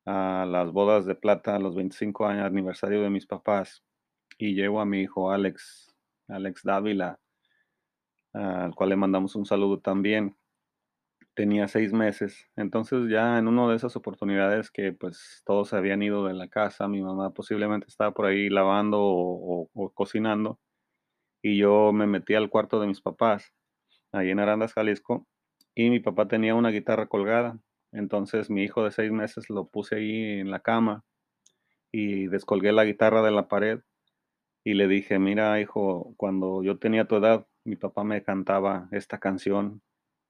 a 0.06 0.46
las 0.46 0.72
bodas 0.72 1.06
de 1.06 1.16
plata, 1.16 1.56
a 1.56 1.60
los 1.60 1.76
25 1.76 2.28
años 2.28 2.46
aniversario 2.46 3.02
de 3.02 3.10
mis 3.10 3.26
papás, 3.26 3.84
y 4.38 4.54
llevo 4.54 4.82
a 4.82 4.86
mi 4.86 5.02
hijo 5.02 5.32
Alex, 5.32 5.96
Alex 6.28 6.62
Dávila, 6.64 7.20
al 8.34 8.76
cual 8.76 8.90
le 8.90 8.96
mandamos 8.98 9.36
un 9.36 9.46
saludo 9.46 9.80
también 9.80 10.36
tenía 11.36 11.68
seis 11.68 11.94
meses. 11.94 12.50
Entonces 12.56 13.10
ya 13.10 13.38
en 13.38 13.48
una 13.48 13.68
de 13.70 13.76
esas 13.76 13.96
oportunidades 13.96 14.72
que 14.72 14.94
pues 14.94 15.44
todos 15.46 15.74
habían 15.74 16.02
ido 16.02 16.26
de 16.26 16.34
la 16.34 16.48
casa, 16.50 16.88
mi 16.88 17.02
mamá 17.02 17.34
posiblemente 17.34 17.88
estaba 17.88 18.12
por 18.14 18.26
ahí 18.26 18.50
lavando 18.50 19.00
o, 19.02 19.70
cocinando 19.94 20.60
y 21.42 21.58
yo 21.58 21.92
me 21.94 22.08
metí 22.08 22.36
al 22.36 22.50
cuarto 22.50 22.80
de 22.80 22.88
mis 22.88 23.02
papás, 23.02 23.54
ahí 24.12 24.32
en 24.32 24.40
Arandas, 24.40 24.74
Jalisco, 24.74 25.28
y 25.76 25.90
mi 25.92 26.00
papá 26.00 26.28
tenía 26.28 26.56
una 26.56 26.72
guitarra 26.72 27.08
colgada. 27.08 27.60
Entonces 27.92 28.50
mi 28.50 28.64
hijo 28.64 28.84
de 28.84 28.92
seis 28.92 29.12
meses 29.12 29.50
lo 29.50 29.68
puse 29.68 29.98
ahí 29.98 30.40
en 30.40 30.52
la 30.52 30.62
cama 30.62 31.06
y 31.92 32.28
descolgué 32.28 32.72
la 32.72 32.86
guitarra 32.86 33.22
de 33.22 33.32
la 33.32 33.48
pared 33.48 33.82
y 34.64 34.74
le 34.74 34.88
dije, 34.88 35.20
mira 35.20 35.60
hijo, 35.62 36.14
cuando 36.18 36.64
yo 36.64 36.80
tenía 36.80 37.08
tu 37.08 37.18
edad, 37.18 37.48
mi 37.66 37.76
papá 37.76 38.04
me 38.04 38.24
cantaba 38.24 38.90
esta 38.92 39.20
canción 39.20 39.82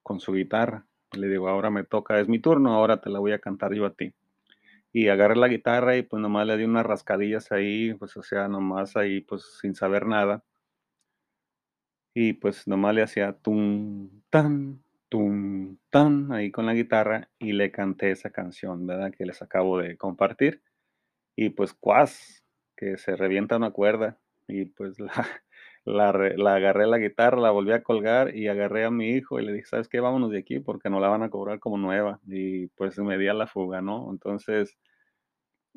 con 0.03 0.19
su 0.19 0.33
guitarra 0.33 0.87
le 1.13 1.27
digo, 1.27 1.49
ahora 1.49 1.69
me 1.69 1.83
toca, 1.83 2.19
es 2.19 2.27
mi 2.27 2.39
turno, 2.39 2.73
ahora 2.73 3.01
te 3.01 3.09
la 3.09 3.19
voy 3.19 3.31
a 3.31 3.39
cantar 3.39 3.73
yo 3.73 3.85
a 3.85 3.93
ti. 3.93 4.13
Y 4.93 5.09
agarré 5.09 5.35
la 5.35 5.47
guitarra 5.47 5.97
y 5.97 6.03
pues 6.03 6.21
nomás 6.21 6.47
le 6.47 6.57
di 6.57 6.63
unas 6.63 6.85
rascadillas 6.85 7.51
ahí, 7.51 7.93
pues 7.95 8.15
o 8.17 8.23
sea, 8.23 8.47
nomás 8.47 8.95
ahí 8.95 9.21
pues 9.21 9.59
sin 9.61 9.75
saber 9.75 10.05
nada. 10.05 10.43
Y 12.13 12.33
pues 12.33 12.67
nomás 12.67 12.95
le 12.95 13.03
hacía 13.03 13.33
tum, 13.33 14.09
tan, 14.29 14.81
tum, 15.09 15.77
tan 15.89 16.31
ahí 16.31 16.49
con 16.51 16.65
la 16.65 16.73
guitarra 16.73 17.29
y 17.39 17.51
le 17.53 17.71
canté 17.71 18.11
esa 18.11 18.29
canción, 18.29 18.87
¿verdad? 18.87 19.13
Que 19.13 19.25
les 19.25 19.41
acabo 19.41 19.79
de 19.79 19.97
compartir. 19.97 20.61
Y 21.35 21.49
pues 21.49 21.73
cuas, 21.73 22.45
que 22.77 22.97
se 22.97 23.15
revienta 23.15 23.57
una 23.57 23.71
cuerda 23.71 24.17
y 24.47 24.65
pues 24.65 24.99
la, 24.99 25.27
la, 25.85 26.11
la, 26.35 26.55
agarré 26.55 26.87
la 26.87 26.97
guitarra, 26.97 27.39
la 27.39 27.51
volví 27.51 27.71
a 27.71 27.83
colgar 27.83 28.35
y 28.35 28.47
agarré 28.47 28.85
a 28.85 28.91
mi 28.91 29.09
hijo 29.11 29.39
y 29.39 29.45
le 29.45 29.53
dije, 29.53 29.67
¿sabes 29.67 29.87
qué? 29.87 29.99
Vámonos 29.99 30.31
de 30.31 30.39
aquí 30.39 30.59
porque 30.59 30.89
no 30.89 30.99
la 30.99 31.09
van 31.09 31.23
a 31.23 31.29
cobrar 31.29 31.59
como 31.59 31.77
nueva. 31.77 32.19
Y 32.27 32.67
pues 32.69 32.97
me 32.99 33.17
di 33.17 33.27
a 33.27 33.33
la 33.33 33.47
fuga, 33.47 33.81
¿no? 33.81 34.09
Entonces, 34.11 34.77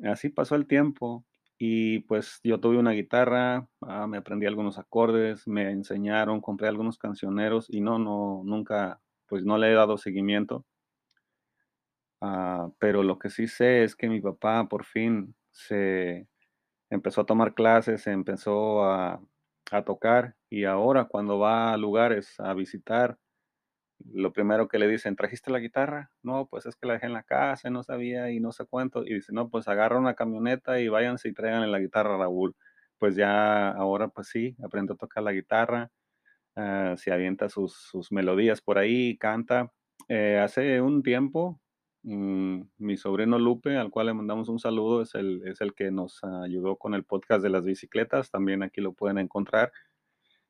así 0.03 0.29
pasó 0.29 0.55
el 0.55 0.67
tiempo 0.67 1.25
y 1.57 1.99
pues 2.01 2.39
yo 2.43 2.59
tuve 2.59 2.77
una 2.77 2.91
guitarra, 2.91 3.67
ah, 3.81 4.07
me 4.07 4.17
aprendí 4.17 4.45
algunos 4.45 4.79
acordes, 4.79 5.47
me 5.47 5.69
enseñaron, 5.71 6.41
compré 6.41 6.67
algunos 6.69 6.97
cancioneros 6.97 7.67
y 7.69 7.81
no, 7.81 7.99
no, 7.99 8.41
nunca, 8.45 9.01
pues 9.27 9.45
no 9.45 9.57
le 9.57 9.71
he 9.71 9.73
dado 9.73 9.97
seguimiento. 9.97 10.65
Ah, 12.21 12.69
pero 12.79 13.03
lo 13.03 13.17
que 13.19 13.29
sí 13.29 13.47
sé 13.47 13.83
es 13.83 13.95
que 13.95 14.09
mi 14.09 14.21
papá 14.21 14.67
por 14.67 14.85
fin 14.85 15.35
se 15.51 16.27
empezó 16.89 17.21
a 17.21 17.25
tomar 17.25 17.53
clases, 17.53 18.03
se 18.03 18.11
empezó 18.11 18.83
a 18.85 19.21
a 19.71 19.83
tocar 19.83 20.35
y 20.49 20.65
ahora 20.65 21.05
cuando 21.05 21.39
va 21.39 21.73
a 21.73 21.77
lugares 21.77 22.39
a 22.39 22.53
visitar, 22.53 23.17
lo 24.05 24.31
primero 24.31 24.67
que 24.67 24.79
le 24.79 24.87
dicen, 24.87 25.15
¿trajiste 25.15 25.51
la 25.51 25.59
guitarra? 25.59 26.11
No, 26.23 26.47
pues 26.47 26.65
es 26.65 26.75
que 26.75 26.87
la 26.87 26.93
dejé 26.93 27.07
en 27.07 27.13
la 27.13 27.23
casa, 27.23 27.69
no 27.69 27.83
sabía 27.83 28.31
y 28.31 28.39
no 28.39 28.51
sé 28.51 28.65
cuánto. 28.65 29.05
Y 29.05 29.13
dice, 29.15 29.33
no, 29.33 29.49
pues 29.49 29.67
agarra 29.67 29.99
una 29.99 30.15
camioneta 30.15 30.79
y 30.79 30.87
váyanse 30.87 31.29
y 31.29 31.33
traigan 31.33 31.69
la 31.71 31.79
guitarra 31.79 32.17
Raúl. 32.17 32.55
Pues 32.97 33.15
ya 33.15 33.69
ahora 33.71 34.09
pues 34.09 34.27
sí, 34.29 34.55
aprende 34.63 34.93
a 34.93 34.97
tocar 34.97 35.23
la 35.23 35.31
guitarra, 35.33 35.91
uh, 36.55 36.97
se 36.97 37.11
avienta 37.11 37.49
sus, 37.49 37.73
sus, 37.73 38.11
melodías 38.11 38.61
por 38.61 38.77
ahí, 38.77 39.17
canta. 39.17 39.71
Eh, 40.09 40.39
hace 40.39 40.81
un 40.81 41.03
tiempo, 41.03 41.61
mmm, 42.03 42.61
mi 42.77 42.97
sobrino 42.97 43.39
Lupe, 43.39 43.77
al 43.77 43.89
cual 43.91 44.07
le 44.07 44.13
mandamos 44.13 44.49
un 44.49 44.59
saludo, 44.59 45.01
es 45.01 45.15
el, 45.15 45.41
es 45.47 45.61
el 45.61 45.73
que 45.73 45.91
nos 45.91 46.23
ayudó 46.23 46.77
con 46.77 46.93
el 46.93 47.03
podcast 47.03 47.43
de 47.43 47.49
las 47.49 47.63
bicicletas, 47.63 48.31
también 48.31 48.63
aquí 48.63 48.81
lo 48.81 48.93
pueden 48.93 49.17
encontrar. 49.17 49.71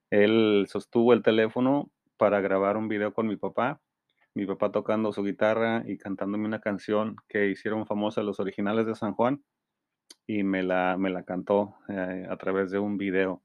Él 0.10 0.66
sostuvo 0.70 1.14
el 1.14 1.24
teléfono 1.24 1.92
para 2.18 2.42
grabar 2.42 2.78
un 2.78 2.88
video 2.88 3.14
con 3.14 3.28
mi 3.28 3.38
papá, 3.38 3.82
mi 4.34 4.46
papá 4.46 4.72
tocando 4.72 5.12
su 5.14 5.24
guitarra 5.24 5.84
y 5.86 5.98
cantándome 5.98 6.46
una 6.46 6.62
canción 6.62 7.16
que 7.28 7.50
hicieron 7.50 7.86
famosa 7.86 8.24
los 8.24 8.40
originales 8.40 8.86
de 8.86 8.96
San 8.96 9.14
Juan 9.14 9.44
y 10.28 10.44
me 10.44 10.64
la, 10.64 10.98
me 10.98 11.10
la 11.10 11.24
cantó 11.24 11.76
eh, 11.90 12.26
a 12.30 12.38
través 12.38 12.72
de 12.72 12.80
un 12.80 12.98
video 12.98 13.44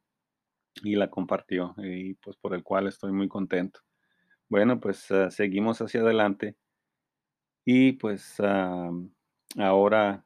y 0.82 0.96
la 0.96 1.08
compartió 1.08 1.74
y 1.78 2.14
pues 2.14 2.36
por 2.36 2.54
el 2.54 2.62
cual 2.62 2.86
estoy 2.86 3.12
muy 3.12 3.28
contento. 3.28 3.80
Bueno, 4.48 4.80
pues 4.80 5.10
uh, 5.10 5.30
seguimos 5.30 5.80
hacia 5.80 6.00
adelante 6.00 6.56
y 7.64 7.92
pues 7.92 8.40
ahora, 9.58 10.24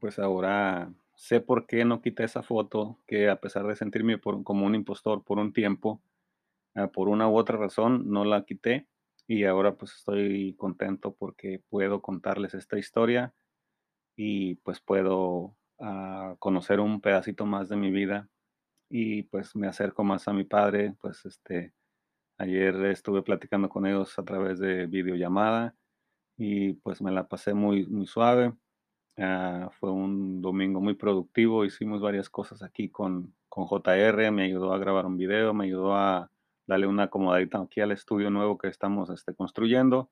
pues 0.00 0.18
ahora 0.18 0.92
sé 1.14 1.40
por 1.40 1.66
qué 1.66 1.84
no 1.84 2.00
quité 2.00 2.24
esa 2.24 2.42
foto, 2.42 3.00
que 3.06 3.28
a 3.28 3.40
pesar 3.40 3.66
de 3.66 3.76
sentirme 3.76 4.20
como 4.20 4.66
un 4.66 4.74
impostor 4.74 5.24
por 5.24 5.38
un 5.38 5.52
tiempo, 5.52 6.00
ah, 6.74 6.88
por 6.88 7.08
una 7.08 7.28
u 7.28 7.36
otra 7.36 7.58
razón, 7.58 8.10
no 8.10 8.24
la 8.24 8.44
quité. 8.44 8.88
Y 9.26 9.44
ahora 9.44 9.76
pues 9.76 9.92
estoy 9.94 10.54
contento 10.56 11.14
porque 11.14 11.62
puedo 11.70 12.02
contarles 12.02 12.54
esta 12.54 12.78
historia 12.78 13.34
y 14.16 14.56
pues 14.56 14.80
puedo 14.80 15.56
ah, 15.80 16.36
conocer 16.38 16.80
un 16.80 17.00
pedacito 17.00 17.46
más 17.46 17.68
de 17.68 17.76
mi 17.76 17.90
vida 17.90 18.28
y 18.90 19.24
pues 19.24 19.56
me 19.56 19.68
acerco 19.68 20.04
más 20.04 20.28
a 20.28 20.32
mi 20.34 20.44
padre, 20.44 20.94
pues 21.00 21.26
este, 21.26 21.74
ayer 22.38 22.76
estuve 22.86 23.22
platicando 23.22 23.68
con 23.68 23.86
ellos 23.86 24.18
a 24.18 24.24
través 24.24 24.60
de 24.60 24.86
videollamada 24.86 25.76
y 26.38 26.74
pues 26.74 27.02
me 27.02 27.12
la 27.12 27.28
pasé 27.28 27.54
muy, 27.54 27.86
muy 27.86 28.06
suave. 28.06 28.54
Ah, 29.18 29.70
fue 29.80 29.90
un 29.90 30.40
domingo 30.40 30.80
muy 30.80 30.94
productivo, 30.94 31.64
hicimos 31.64 32.00
varias 32.00 32.30
cosas 32.30 32.62
aquí 32.62 32.88
con, 32.90 33.34
con 33.48 33.66
JR, 33.66 34.30
me 34.32 34.44
ayudó 34.44 34.72
a 34.72 34.78
grabar 34.78 35.06
un 35.06 35.18
video, 35.18 35.52
me 35.54 35.64
ayudó 35.66 35.94
a 35.96 36.30
darle 36.66 36.86
una 36.86 37.04
acomodadita 37.04 37.60
aquí 37.60 37.80
al 37.80 37.92
estudio 37.92 38.30
nuevo 38.30 38.58
que 38.58 38.68
estamos 38.68 39.10
este, 39.10 39.34
construyendo 39.34 40.10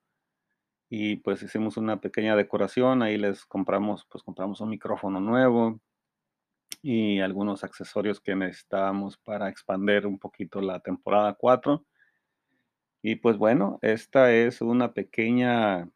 y 0.88 1.16
pues 1.16 1.42
hicimos 1.42 1.76
una 1.76 2.00
pequeña 2.00 2.36
decoración, 2.36 3.02
ahí 3.02 3.18
les 3.18 3.44
compramos, 3.44 4.06
pues 4.08 4.22
compramos 4.22 4.60
un 4.60 4.70
micrófono 4.70 5.20
nuevo 5.20 5.80
y 6.82 7.20
algunos 7.20 7.64
accesorios 7.64 8.20
que 8.20 8.36
necesitábamos 8.36 9.16
para 9.18 9.48
expandir 9.48 10.06
un 10.06 10.18
poquito 10.18 10.60
la 10.60 10.80
temporada 10.80 11.34
4. 11.34 11.84
Y 13.02 13.16
pues 13.16 13.36
bueno, 13.36 13.78
esta 13.82 14.32
es 14.32 14.60
una 14.60 14.92
pequeña, 14.92 15.88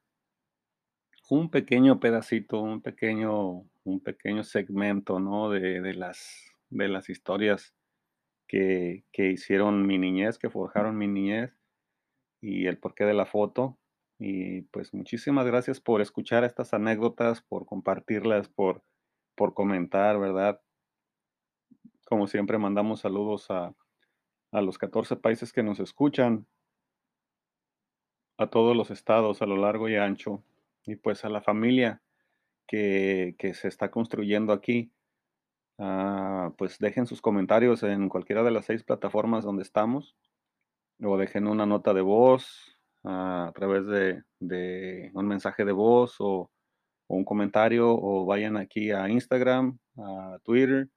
un 1.30 1.48
pequeño 1.48 2.00
pedacito, 2.00 2.60
un 2.60 2.82
pequeño, 2.82 3.64
un 3.84 4.00
pequeño 4.02 4.42
segmento, 4.42 5.20
¿no? 5.20 5.48
De, 5.48 5.94
las, 5.94 6.52
de 6.70 6.88
las 6.88 7.08
historias 7.08 7.72
que, 8.48 9.04
que 9.12 9.30
hicieron 9.30 9.86
mi 9.86 9.96
niñez, 9.96 10.38
que 10.38 10.50
forjaron 10.50 10.98
mi 10.98 11.06
niñez 11.06 11.56
y 12.40 12.66
el 12.66 12.78
porqué 12.78 13.04
de 13.04 13.14
la 13.14 13.26
foto. 13.26 13.78
Y 14.18 14.62
pues 14.62 14.92
muchísimas 14.92 15.46
gracias 15.46 15.80
por 15.80 16.00
escuchar 16.00 16.42
estas 16.42 16.74
anécdotas, 16.74 17.42
por 17.42 17.64
compartirlas, 17.64 18.48
por, 18.48 18.82
por 19.36 19.54
comentar, 19.54 20.18
¿verdad? 20.18 20.60
Como 22.06 22.26
siempre, 22.26 22.58
mandamos 22.58 23.00
saludos 23.00 23.52
a, 23.52 23.72
a 24.50 24.62
los 24.62 24.78
14 24.78 25.14
países 25.14 25.52
que 25.52 25.62
nos 25.62 25.78
escuchan, 25.78 26.48
a 28.36 28.48
todos 28.48 28.76
los 28.76 28.90
estados 28.90 29.42
a 29.42 29.46
lo 29.46 29.56
largo 29.56 29.88
y 29.88 29.94
ancho, 29.94 30.42
y 30.84 30.96
pues 30.96 31.24
a 31.24 31.28
la 31.28 31.42
familia 31.42 32.02
que, 32.66 33.34
que 33.38 33.54
se 33.54 33.68
está 33.68 33.90
construyendo 33.90 34.52
aquí. 34.52 34.92
Ah, 35.78 36.52
pues 36.58 36.78
dejen 36.78 37.06
sus 37.06 37.22
comentarios 37.22 37.82
en 37.82 38.08
cualquiera 38.08 38.42
de 38.42 38.50
las 38.50 38.66
seis 38.66 38.84
plataformas 38.84 39.44
donde 39.44 39.62
estamos, 39.62 40.14
o 41.02 41.16
dejen 41.16 41.46
una 41.46 41.64
nota 41.66 41.94
de 41.94 42.02
voz, 42.02 42.78
a 43.04 43.52
través 43.54 43.86
de, 43.86 44.22
de 44.40 45.10
un 45.14 45.26
mensaje 45.26 45.64
de 45.64 45.72
voz 45.72 46.16
o, 46.18 46.50
o, 47.06 47.16
un 47.16 47.24
comentario 47.24 47.88
o 47.90 48.26
vayan 48.26 48.56
aquí 48.56 48.90
a 48.90 49.08
Instagram, 49.08 49.78
a 49.96 50.38
Twitter 50.44 50.88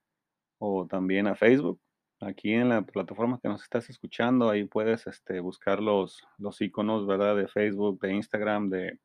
o 0.59 0.85
también 0.87 1.27
a 1.27 1.35
Facebook. 1.35 1.79
Aquí 2.19 2.53
en 2.53 2.69
la 2.69 2.81
plataforma 2.83 3.39
que 3.41 3.49
nos 3.49 3.63
estás 3.63 3.89
escuchando, 3.89 4.49
ahí 4.49 4.65
puedes 4.65 5.07
este, 5.07 5.39
buscar 5.39 5.81
los, 5.81 6.21
los 6.37 6.61
iconos, 6.61 7.05
¿verdad? 7.07 7.35
De 7.35 7.47
Facebook, 7.47 7.99
de 8.01 8.13
Instagram, 8.13 8.69
de, 8.69 8.99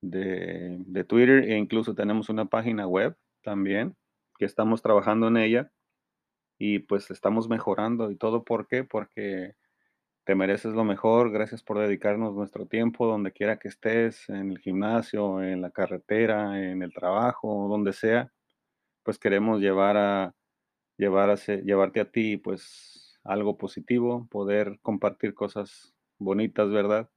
de, 0.00 0.76
de 0.86 1.04
Twitter 1.04 1.44
e 1.44 1.56
incluso 1.56 1.94
tenemos 1.94 2.28
una 2.28 2.46
página 2.46 2.86
web 2.86 3.16
también 3.42 3.96
que 4.38 4.44
estamos 4.46 4.82
trabajando 4.82 5.28
en 5.28 5.36
ella 5.36 5.72
y 6.58 6.80
pues 6.80 7.10
estamos 7.10 7.48
mejorando 7.48 8.10
y 8.10 8.16
todo 8.16 8.44
¿por 8.44 8.66
qué? 8.66 8.84
Porque 8.84 9.54
te 10.24 10.34
mereces 10.34 10.74
lo 10.74 10.84
mejor. 10.84 11.30
Gracias 11.32 11.62
por 11.62 11.78
dedicarnos 11.78 12.34
nuestro 12.34 12.66
tiempo 12.66 13.06
donde 13.06 13.32
quiera 13.32 13.58
que 13.58 13.68
estés, 13.68 14.28
en 14.28 14.50
el 14.50 14.58
gimnasio, 14.58 15.42
en 15.42 15.60
la 15.62 15.70
carretera, 15.70 16.62
en 16.70 16.82
el 16.82 16.92
trabajo, 16.92 17.66
donde 17.68 17.92
sea. 17.92 18.32
Pues 19.02 19.18
queremos 19.18 19.60
llevar 19.60 19.96
a, 19.96 20.34
llevar 20.98 21.30
a 21.30 21.36
llevarte 21.36 22.00
a 22.00 22.10
ti 22.10 22.36
pues 22.36 23.18
algo 23.24 23.58
positivo, 23.58 24.28
poder 24.30 24.78
compartir 24.82 25.34
cosas 25.34 25.94
bonitas, 26.18 26.70
¿verdad? 26.70 27.10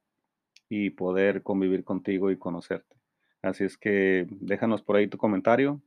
Y 0.76 0.90
poder 0.90 1.44
convivir 1.44 1.84
contigo 1.84 2.32
y 2.32 2.38
conocerte. 2.40 2.96
Así 3.44 3.64
es 3.64 3.78
que 3.78 4.26
déjanos 4.28 4.82
por 4.82 4.96
ahí 4.96 5.08
tu 5.08 5.20
comentario 5.20 5.84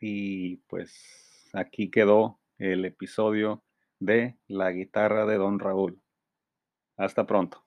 y 0.00 0.56
pues 0.66 1.48
aquí 1.52 1.88
quedó 1.88 2.40
el 2.58 2.84
episodio 2.84 3.62
de 4.00 4.36
La 4.48 4.72
guitarra 4.72 5.24
de 5.24 5.36
Don 5.36 5.60
Raúl. 5.60 6.02
Hasta 6.96 7.24
pronto. 7.28 7.63